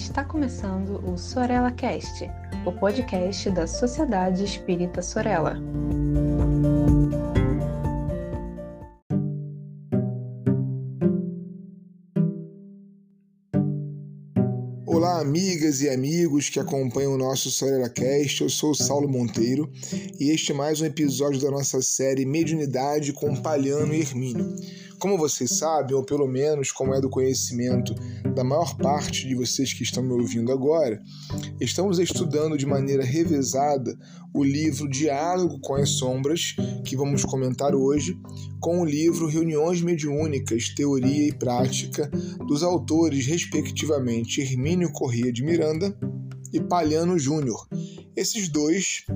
Está 0.00 0.24
começando 0.24 0.98
o 1.06 1.16
Sorella 1.18 1.70
Cast, 1.70 2.24
o 2.64 2.72
podcast 2.72 3.50
da 3.50 3.66
Sociedade 3.66 4.42
Espírita 4.42 5.02
Sorella. 5.02 5.58
Olá, 14.86 15.20
amigas 15.20 15.82
e 15.82 15.90
amigos 15.90 16.48
que 16.48 16.58
acompanham 16.58 17.14
o 17.14 17.18
nosso 17.18 17.50
Sorella 17.50 17.90
Cast. 17.90 18.42
Eu 18.42 18.48
sou 18.48 18.70
o 18.70 18.74
Saulo 18.74 19.08
Monteiro 19.08 19.70
e 20.18 20.30
este 20.30 20.52
é 20.52 20.54
mais 20.54 20.80
um 20.80 20.86
episódio 20.86 21.40
da 21.40 21.50
nossa 21.50 21.82
série 21.82 22.24
Mediunidade 22.24 23.12
com 23.12 23.36
Palhano 23.36 23.94
e 23.94 24.00
Hermínio. 24.00 24.56
Como 25.00 25.16
vocês 25.16 25.56
sabem, 25.56 25.96
ou 25.96 26.04
pelo 26.04 26.28
menos 26.28 26.70
como 26.70 26.94
é 26.94 27.00
do 27.00 27.08
conhecimento 27.08 27.94
da 28.34 28.44
maior 28.44 28.76
parte 28.76 29.26
de 29.26 29.34
vocês 29.34 29.72
que 29.72 29.82
estão 29.82 30.02
me 30.02 30.12
ouvindo 30.12 30.52
agora, 30.52 31.00
estamos 31.58 31.98
estudando 31.98 32.58
de 32.58 32.66
maneira 32.66 33.02
revezada 33.02 33.98
o 34.34 34.44
livro 34.44 34.86
Diálogo 34.90 35.58
com 35.60 35.74
as 35.74 35.88
Sombras, 35.88 36.54
que 36.84 36.98
vamos 36.98 37.24
comentar 37.24 37.74
hoje, 37.74 38.14
com 38.60 38.80
o 38.80 38.84
livro 38.84 39.26
Reuniões 39.26 39.80
Mediúnicas, 39.80 40.68
Teoria 40.74 41.28
e 41.28 41.32
Prática, 41.32 42.06
dos 42.46 42.62
autores, 42.62 43.26
respectivamente, 43.26 44.42
Hermínio 44.42 44.92
Corrêa 44.92 45.32
de 45.32 45.42
Miranda 45.42 45.96
e 46.52 46.60
Palhano 46.60 47.18
Júnior. 47.18 47.66
Esses 48.14 48.50
dois 48.50 49.06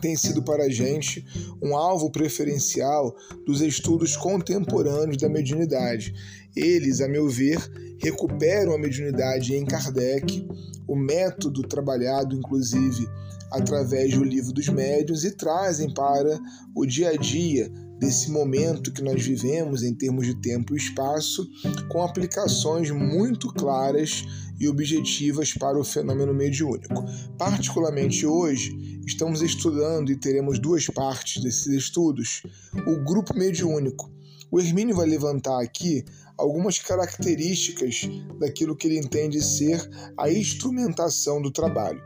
tem 0.00 0.16
sido 0.16 0.42
para 0.42 0.64
a 0.64 0.68
gente 0.68 1.24
um 1.62 1.76
alvo 1.76 2.10
preferencial 2.10 3.14
dos 3.46 3.60
estudos 3.60 4.16
contemporâneos 4.16 5.16
da 5.16 5.28
mediunidade. 5.28 6.14
Eles, 6.54 7.00
a 7.00 7.08
meu 7.08 7.28
ver, 7.28 7.58
recuperam 7.98 8.74
a 8.74 8.78
mediunidade 8.78 9.54
em 9.54 9.64
Kardec, 9.64 10.46
o 10.86 10.96
método 10.96 11.62
trabalhado, 11.62 12.34
inclusive, 12.34 13.08
através 13.50 14.14
do 14.14 14.24
livro 14.24 14.52
dos 14.52 14.68
médiuns 14.68 15.24
e 15.24 15.30
trazem 15.30 15.92
para 15.92 16.40
o 16.74 16.86
dia 16.86 17.10
a 17.10 17.16
dia 17.16 17.70
desse 18.02 18.32
momento 18.32 18.92
que 18.92 19.00
nós 19.00 19.24
vivemos 19.24 19.84
em 19.84 19.94
termos 19.94 20.26
de 20.26 20.34
tempo 20.34 20.74
e 20.74 20.76
espaço, 20.76 21.48
com 21.88 22.02
aplicações 22.02 22.90
muito 22.90 23.46
claras 23.54 24.24
e 24.58 24.66
objetivas 24.66 25.52
para 25.52 25.78
o 25.78 25.84
fenômeno 25.84 26.34
mediúnico. 26.34 27.04
Particularmente 27.38 28.26
hoje, 28.26 29.00
estamos 29.06 29.40
estudando 29.40 30.10
e 30.10 30.16
teremos 30.16 30.58
duas 30.58 30.84
partes 30.88 31.40
desses 31.44 31.68
estudos: 31.68 32.42
o 32.88 33.04
grupo 33.04 33.38
mediúnico. 33.38 34.10
O 34.50 34.58
Hermínio 34.58 34.96
vai 34.96 35.06
levantar 35.06 35.62
aqui 35.62 36.04
algumas 36.36 36.80
características 36.80 38.00
daquilo 38.40 38.74
que 38.74 38.88
ele 38.88 38.98
entende 38.98 39.40
ser 39.40 39.80
a 40.18 40.28
instrumentação 40.28 41.40
do 41.40 41.52
trabalho. 41.52 42.02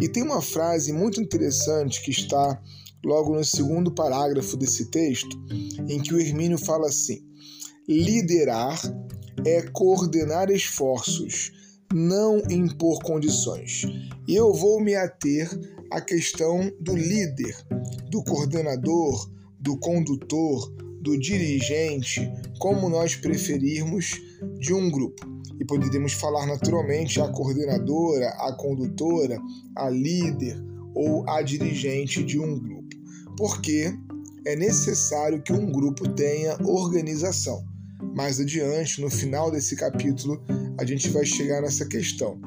E 0.00 0.08
tem 0.08 0.22
uma 0.22 0.40
frase 0.40 0.92
muito 0.92 1.20
interessante 1.20 2.00
que 2.02 2.12
está 2.12 2.62
logo 3.04 3.34
no 3.34 3.44
segundo 3.44 3.90
parágrafo 3.90 4.56
desse 4.56 4.86
texto, 4.90 5.38
em 5.88 6.00
que 6.00 6.14
o 6.14 6.20
Hermínio 6.20 6.58
fala 6.58 6.86
assim: 6.88 7.22
liderar 7.88 8.80
é 9.44 9.62
coordenar 9.72 10.50
esforços, 10.50 11.52
não 11.92 12.38
impor 12.50 13.02
condições. 13.02 13.82
E 14.28 14.34
eu 14.34 14.52
vou 14.52 14.80
me 14.80 14.94
ater 14.94 15.48
à 15.90 16.00
questão 16.00 16.70
do 16.80 16.94
líder, 16.94 17.56
do 18.10 18.22
coordenador, 18.22 19.30
do 19.58 19.76
condutor, 19.78 20.70
do 21.00 21.18
dirigente, 21.18 22.30
como 22.58 22.88
nós 22.88 23.16
preferirmos, 23.16 24.20
de 24.58 24.74
um 24.74 24.90
grupo. 24.90 25.26
E 25.58 25.64
poderíamos 25.64 26.12
falar 26.12 26.46
naturalmente 26.46 27.20
a 27.20 27.28
coordenadora, 27.28 28.28
a 28.38 28.52
condutora, 28.54 29.38
a 29.76 29.90
líder 29.90 30.56
ou 30.94 31.28
a 31.28 31.42
dirigente 31.42 32.22
de 32.22 32.38
um 32.38 32.58
grupo 32.58 32.79
porque 33.40 33.90
é 34.44 34.54
necessário 34.54 35.40
que 35.40 35.50
um 35.50 35.72
grupo 35.72 36.06
tenha 36.10 36.58
organização. 36.62 37.64
Mais 38.14 38.38
adiante, 38.38 39.00
no 39.00 39.08
final 39.08 39.50
desse 39.50 39.74
capítulo, 39.76 40.44
a 40.78 40.84
gente 40.84 41.08
vai 41.08 41.24
chegar 41.24 41.62
nessa 41.62 41.86
questão. 41.86 42.38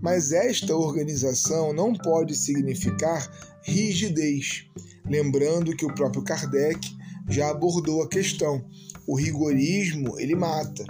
Mas 0.00 0.30
esta 0.30 0.72
organização 0.72 1.72
não 1.72 1.92
pode 1.92 2.36
significar 2.36 3.28
rigidez. 3.64 4.66
Lembrando 5.10 5.74
que 5.74 5.84
o 5.84 5.92
próprio 5.92 6.22
Kardec 6.22 6.96
já 7.28 7.50
abordou 7.50 8.04
a 8.04 8.08
questão. 8.08 8.64
O 9.04 9.16
rigorismo, 9.16 10.16
ele 10.16 10.36
mata. 10.36 10.84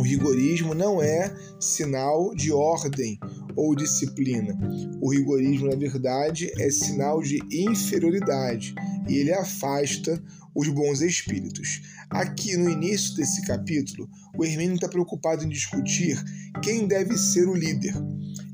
O 0.00 0.02
rigorismo 0.02 0.74
não 0.74 1.00
é 1.00 1.32
sinal 1.60 2.34
de 2.34 2.50
ordem 2.50 3.20
ou 3.56 3.74
disciplina. 3.74 4.58
O 5.00 5.12
rigorismo, 5.12 5.68
na 5.68 5.76
verdade, 5.76 6.50
é 6.58 6.70
sinal 6.70 7.22
de 7.22 7.38
inferioridade 7.50 8.74
e 9.08 9.16
ele 9.16 9.32
afasta 9.32 10.22
os 10.54 10.68
bons 10.68 11.00
espíritos. 11.00 11.80
Aqui 12.10 12.56
no 12.56 12.68
início 12.68 13.14
desse 13.14 13.42
capítulo, 13.42 14.08
o 14.36 14.44
Hermínio 14.44 14.74
está 14.74 14.88
preocupado 14.88 15.44
em 15.44 15.48
discutir 15.48 16.22
quem 16.62 16.86
deve 16.86 17.16
ser 17.16 17.48
o 17.48 17.54
líder. 17.54 17.94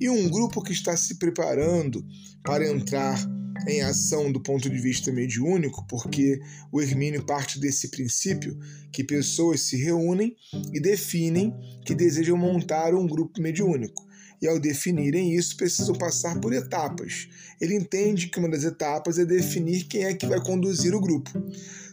E 0.00 0.08
um 0.10 0.28
grupo 0.28 0.62
que 0.62 0.72
está 0.72 0.96
se 0.96 1.18
preparando 1.18 2.04
para 2.42 2.68
entrar 2.68 3.18
em 3.66 3.80
ação 3.80 4.30
do 4.30 4.40
ponto 4.42 4.68
de 4.68 4.78
vista 4.78 5.10
mediúnico, 5.10 5.86
porque 5.88 6.38
o 6.70 6.82
Hermínio 6.82 7.24
parte 7.24 7.58
desse 7.58 7.88
princípio 7.88 8.58
que 8.92 9.02
pessoas 9.02 9.62
se 9.62 9.76
reúnem 9.76 10.36
e 10.72 10.80
definem 10.80 11.54
que 11.84 11.94
desejam 11.94 12.36
montar 12.36 12.94
um 12.94 13.06
grupo 13.06 13.40
mediúnico 13.40 14.05
e 14.40 14.46
ao 14.46 14.58
definirem 14.58 15.34
isso 15.34 15.56
precisam 15.56 15.94
passar 15.94 16.38
por 16.40 16.52
etapas. 16.52 17.28
Ele 17.60 17.74
entende 17.74 18.28
que 18.28 18.38
uma 18.38 18.50
das 18.50 18.64
etapas 18.64 19.18
é 19.18 19.24
definir 19.24 19.84
quem 19.84 20.04
é 20.04 20.14
que 20.14 20.26
vai 20.26 20.40
conduzir 20.40 20.94
o 20.94 21.00
grupo. 21.00 21.30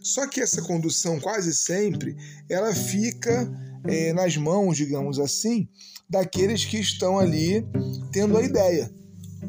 Só 0.01 0.27
que 0.27 0.41
essa 0.41 0.61
condução 0.61 1.19
quase 1.19 1.55
sempre 1.55 2.15
ela 2.49 2.73
fica 2.73 3.49
é, 3.85 4.11
nas 4.13 4.35
mãos, 4.35 4.77
digamos 4.77 5.19
assim, 5.19 5.67
daqueles 6.09 6.65
que 6.65 6.77
estão 6.77 7.17
ali 7.17 7.65
tendo 8.11 8.37
a 8.37 8.43
ideia 8.43 8.91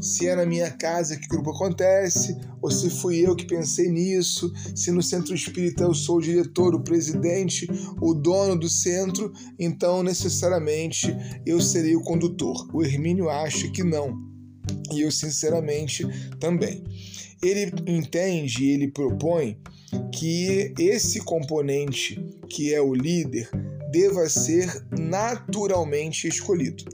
se 0.00 0.26
é 0.26 0.34
na 0.34 0.46
minha 0.46 0.70
casa 0.70 1.16
que 1.16 1.26
o 1.26 1.28
grupo 1.28 1.50
acontece, 1.50 2.36
ou 2.60 2.70
se 2.70 2.88
fui 2.88 3.18
eu 3.18 3.36
que 3.36 3.46
pensei 3.46 3.88
nisso, 3.88 4.52
se 4.74 4.90
no 4.90 5.02
centro 5.02 5.34
espírita 5.34 5.84
eu 5.84 5.94
sou 5.94 6.16
o 6.16 6.22
diretor, 6.22 6.74
o 6.74 6.82
presidente, 6.82 7.68
o 8.00 8.14
dono 8.14 8.58
do 8.58 8.68
centro, 8.68 9.32
então 9.58 10.02
necessariamente 10.02 11.14
eu 11.46 11.60
serei 11.60 11.96
o 11.96 12.02
condutor. 12.02 12.68
O 12.72 12.82
Hermínio 12.82 13.28
acha 13.28 13.68
que 13.68 13.82
não, 13.82 14.18
e 14.92 15.00
eu 15.00 15.10
sinceramente 15.10 16.06
também. 16.38 16.82
Ele 17.42 17.70
entende, 17.86 18.64
ele 18.64 18.88
propõe 18.88 19.58
que 20.12 20.72
esse 20.78 21.20
componente, 21.20 22.18
que 22.48 22.72
é 22.72 22.80
o 22.80 22.94
líder, 22.94 23.50
deva 23.90 24.28
ser 24.28 24.84
naturalmente 24.98 26.26
escolhido. 26.26 26.84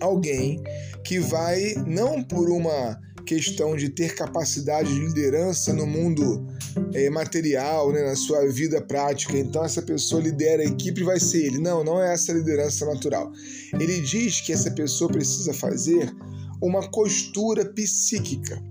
Alguém 0.00 0.62
que 1.04 1.18
vai, 1.18 1.74
não 1.86 2.22
por 2.22 2.50
uma 2.50 2.98
questão 3.24 3.76
de 3.76 3.88
ter 3.88 4.14
capacidade 4.14 4.92
de 4.92 5.00
liderança 5.00 5.72
no 5.72 5.86
mundo 5.86 6.46
é, 6.92 7.08
material, 7.10 7.92
né, 7.92 8.02
na 8.02 8.14
sua 8.14 8.46
vida 8.48 8.80
prática. 8.80 9.36
Então, 9.36 9.64
essa 9.64 9.82
pessoa 9.82 10.22
lidera 10.22 10.62
a 10.62 10.66
equipe 10.66 11.00
e 11.00 11.04
vai 11.04 11.18
ser 11.18 11.46
ele. 11.46 11.58
Não, 11.58 11.82
não 11.82 12.02
é 12.02 12.12
essa 12.12 12.32
liderança 12.32 12.84
natural. 12.86 13.32
Ele 13.72 14.00
diz 14.00 14.40
que 14.40 14.52
essa 14.52 14.70
pessoa 14.70 15.10
precisa 15.10 15.52
fazer 15.52 16.14
uma 16.62 16.88
costura 16.90 17.64
psíquica. 17.64 18.62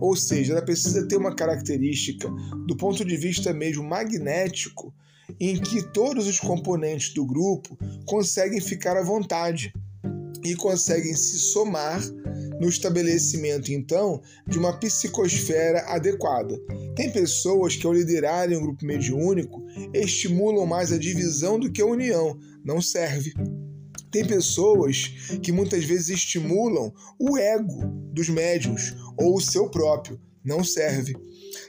Ou 0.00 0.16
seja, 0.16 0.54
ela 0.54 0.62
precisa 0.62 1.06
ter 1.06 1.16
uma 1.16 1.34
característica 1.34 2.28
do 2.66 2.76
ponto 2.76 3.04
de 3.04 3.16
vista 3.16 3.52
mesmo 3.52 3.84
magnético, 3.84 4.92
em 5.38 5.56
que 5.60 5.82
todos 5.92 6.26
os 6.26 6.40
componentes 6.40 7.14
do 7.14 7.24
grupo 7.24 7.78
conseguem 8.04 8.60
ficar 8.60 8.96
à 8.96 9.02
vontade 9.02 9.72
e 10.44 10.54
conseguem 10.54 11.14
se 11.14 11.38
somar 11.38 12.00
no 12.60 12.68
estabelecimento, 12.68 13.72
então, 13.72 14.20
de 14.46 14.58
uma 14.58 14.78
psicosfera 14.78 15.80
adequada. 15.86 16.58
Tem 16.94 17.10
pessoas 17.10 17.74
que, 17.74 17.86
ao 17.86 17.92
liderarem 17.92 18.56
um 18.56 18.62
grupo 18.62 18.84
mediúnico, 18.84 19.64
estimulam 19.94 20.66
mais 20.66 20.92
a 20.92 20.98
divisão 20.98 21.58
do 21.58 21.72
que 21.72 21.80
a 21.80 21.86
união. 21.86 22.38
Não 22.64 22.80
serve. 22.82 23.32
Tem 24.10 24.26
pessoas 24.26 25.08
que 25.42 25.52
muitas 25.52 25.84
vezes 25.84 26.10
estimulam 26.10 26.92
o 27.18 27.38
ego 27.38 27.86
dos 28.12 28.28
médiums 28.28 28.94
ou 29.16 29.36
o 29.36 29.40
seu 29.40 29.70
próprio. 29.70 30.20
Não 30.44 30.64
serve. 30.64 31.16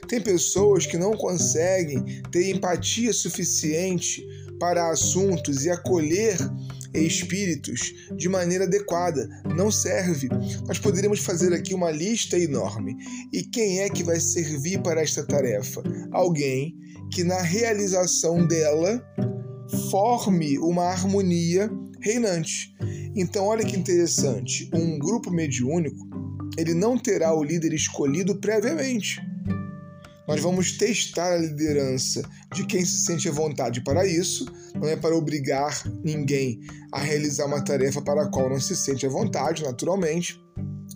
Tem 0.08 0.20
pessoas 0.20 0.84
que 0.84 0.98
não 0.98 1.16
conseguem 1.16 2.22
ter 2.30 2.50
empatia 2.50 3.12
suficiente 3.12 4.26
para 4.58 4.90
assuntos 4.90 5.64
e 5.64 5.70
acolher 5.70 6.36
espíritos 7.00 7.92
de 8.16 8.28
maneira 8.28 8.64
adequada. 8.64 9.28
Não 9.56 9.70
serve. 9.70 10.28
Nós 10.66 10.78
poderíamos 10.78 11.20
fazer 11.20 11.52
aqui 11.52 11.74
uma 11.74 11.90
lista 11.90 12.38
enorme. 12.38 12.96
E 13.32 13.42
quem 13.42 13.80
é 13.80 13.88
que 13.88 14.02
vai 14.02 14.20
servir 14.20 14.82
para 14.82 15.00
esta 15.00 15.24
tarefa? 15.24 15.82
Alguém 16.10 16.76
que, 17.10 17.24
na 17.24 17.40
realização 17.40 18.46
dela, 18.46 19.02
forme 19.90 20.58
uma 20.58 20.84
harmonia 20.84 21.70
reinante. 22.00 22.74
Então, 23.14 23.44
olha 23.44 23.64
que 23.64 23.76
interessante, 23.76 24.70
um 24.72 24.98
grupo 24.98 25.30
mediúnico, 25.30 26.08
ele 26.56 26.74
não 26.74 26.98
terá 26.98 27.34
o 27.34 27.42
líder 27.42 27.72
escolhido 27.72 28.38
previamente. 28.40 29.20
Nós 30.26 30.40
vamos 30.40 30.72
testar 30.78 31.32
a 31.32 31.38
liderança 31.38 32.22
de 32.54 32.64
quem 32.66 32.84
se 32.84 33.04
sente 33.04 33.28
à 33.28 33.32
vontade 33.32 33.82
para 33.82 34.06
isso, 34.06 34.46
não 34.74 34.88
é 34.88 34.96
para 34.96 35.16
obrigar 35.16 35.82
ninguém 36.04 36.60
a 36.92 37.00
realizar 37.00 37.46
uma 37.46 37.62
tarefa 37.62 38.00
para 38.02 38.22
a 38.22 38.28
qual 38.28 38.48
não 38.48 38.60
se 38.60 38.76
sente 38.76 39.06
à 39.06 39.08
vontade, 39.08 39.62
naturalmente. 39.62 40.40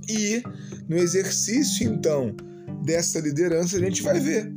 E 0.09 0.43
no 0.89 0.97
exercício, 0.97 1.89
então, 1.89 2.35
dessa 2.85 3.19
liderança, 3.19 3.77
a 3.77 3.81
gente 3.81 4.03
vai 4.03 4.21
ver 4.21 4.53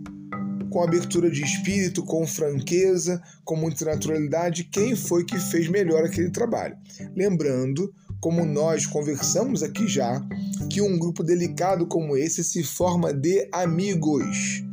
com 0.69 0.83
abertura 0.83 1.31
de 1.31 1.43
espírito, 1.43 2.03
com 2.03 2.25
franqueza, 2.27 3.21
com 3.43 3.55
muita 3.55 3.85
naturalidade, 3.85 4.65
quem 4.65 4.95
foi 4.95 5.25
que 5.25 5.39
fez 5.39 5.67
melhor 5.67 6.03
aquele 6.03 6.29
trabalho. 6.29 6.77
Lembrando, 7.15 7.91
como 8.19 8.45
nós 8.45 8.85
conversamos 8.85 9.63
aqui 9.63 9.87
já, 9.87 10.21
que 10.69 10.81
um 10.81 10.97
grupo 10.97 11.23
delicado 11.23 11.87
como 11.87 12.17
esse 12.17 12.43
se 12.43 12.63
forma 12.63 13.13
de 13.13 13.47
amigos. 13.51 14.63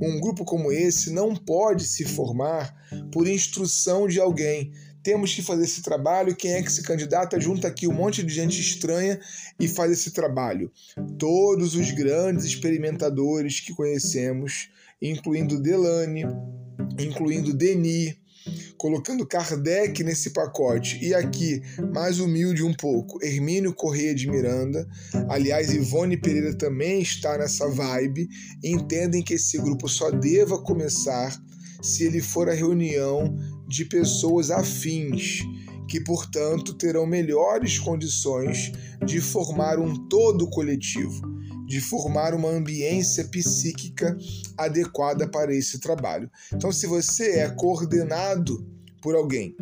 Um 0.00 0.20
grupo 0.20 0.44
como 0.44 0.72
esse 0.72 1.10
não 1.12 1.34
pode 1.34 1.84
se 1.84 2.04
formar 2.04 2.74
por 3.12 3.26
instrução 3.26 4.06
de 4.06 4.20
alguém. 4.20 4.72
Temos 5.02 5.34
que 5.34 5.42
fazer 5.42 5.64
esse 5.64 5.82
trabalho. 5.82 6.36
Quem 6.36 6.52
é 6.52 6.62
que 6.62 6.72
se 6.72 6.82
candidata? 6.82 7.40
Junta 7.40 7.68
aqui 7.68 7.86
um 7.86 7.92
monte 7.92 8.22
de 8.22 8.32
gente 8.32 8.60
estranha 8.60 9.18
e 9.58 9.66
faz 9.68 9.92
esse 9.92 10.10
trabalho. 10.10 10.70
Todos 11.18 11.74
os 11.74 11.90
grandes 11.90 12.44
experimentadores 12.44 13.60
que 13.60 13.74
conhecemos 13.74 14.68
incluindo 15.00 15.60
Delane, 15.60 16.24
incluindo 16.98 17.54
Denis, 17.54 18.16
colocando 18.76 19.26
Kardec 19.26 20.02
nesse 20.02 20.30
pacote 20.30 20.98
e 21.04 21.14
aqui, 21.14 21.62
mais 21.92 22.18
humilde 22.18 22.62
um 22.62 22.72
pouco, 22.72 23.22
Hermínio 23.22 23.74
Correia 23.74 24.14
de 24.14 24.28
Miranda. 24.28 24.88
Aliás, 25.28 25.72
Ivone 25.72 26.16
Pereira 26.16 26.54
também 26.54 27.02
está 27.02 27.36
nessa 27.36 27.68
vibe. 27.68 28.28
Entendem 28.64 29.22
que 29.22 29.34
esse 29.34 29.58
grupo 29.58 29.88
só 29.88 30.10
deva 30.10 30.62
começar 30.62 31.38
se 31.82 32.04
ele 32.04 32.20
for 32.20 32.48
a 32.48 32.54
reunião 32.54 33.36
de 33.68 33.84
pessoas 33.84 34.50
afins, 34.50 35.40
que, 35.88 36.00
portanto, 36.00 36.74
terão 36.74 37.06
melhores 37.06 37.78
condições 37.78 38.72
de 39.04 39.20
formar 39.20 39.78
um 39.78 40.08
todo 40.08 40.48
coletivo 40.50 41.39
de 41.70 41.80
formar 41.80 42.34
uma 42.34 42.48
ambiência 42.48 43.22
psíquica 43.28 44.18
adequada 44.58 45.28
para 45.28 45.54
esse 45.54 45.78
trabalho. 45.78 46.28
Então, 46.52 46.72
se 46.72 46.84
você 46.84 47.38
é 47.38 47.48
coordenado 47.48 48.66
por 49.00 49.14
alguém, 49.14 49.56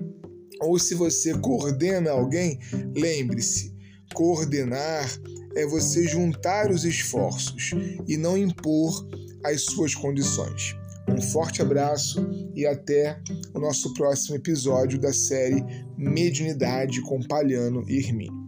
ou 0.63 0.79
se 0.79 0.95
você 0.95 1.37
coordena 1.39 2.13
alguém, 2.13 2.59
lembre-se: 2.97 3.75
coordenar 4.15 5.07
é 5.55 5.67
você 5.67 6.09
juntar 6.09 6.71
os 6.71 6.87
esforços 6.87 7.73
e 8.07 8.17
não 8.17 8.39
impor 8.39 9.07
as 9.45 9.65
suas 9.65 9.95
condições. 9.95 10.75
Um 11.11 11.21
forte 11.21 11.61
abraço 11.61 12.27
e 12.55 12.65
até 12.65 13.21
o 13.53 13.61
nosso 13.61 13.93
próximo 13.93 14.37
episódio 14.37 14.99
da 14.99 15.13
série 15.13 15.63
Mediunidade 15.99 17.03
com 17.03 17.23
Palhano 17.23 17.85
e 17.87 17.99
Hermínio. 17.99 18.48